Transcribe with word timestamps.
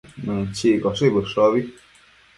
Mënchiccoshi 0.27 1.13
bëshobi 1.19 1.65